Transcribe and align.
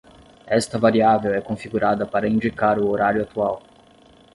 Esta 0.47 0.79
variável 0.79 1.31
é 1.31 1.39
configurada 1.41 2.07
para 2.07 2.27
indicar 2.27 2.79
o 2.79 2.89
horário 2.89 3.21
atual. 3.21 3.61